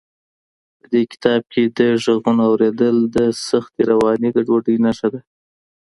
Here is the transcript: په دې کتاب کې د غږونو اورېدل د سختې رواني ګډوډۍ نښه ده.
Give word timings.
په 0.79 0.85
دې 0.91 1.01
کتاب 1.11 1.41
کې 1.53 1.61
د 1.77 1.79
غږونو 2.03 2.41
اورېدل 2.49 2.95
د 3.15 3.17
سختې 3.47 3.81
رواني 3.91 4.29
ګډوډۍ 4.35 4.75
نښه 4.85 5.07
ده. 5.13 5.21